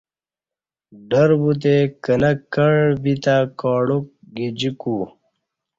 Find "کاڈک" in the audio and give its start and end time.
3.59-4.05